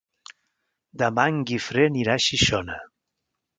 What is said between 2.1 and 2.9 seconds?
a Xixona.